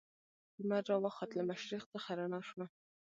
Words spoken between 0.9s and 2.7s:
وخوت له مشرق څخه رڼا شوه.